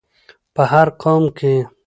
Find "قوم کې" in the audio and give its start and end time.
1.01-1.55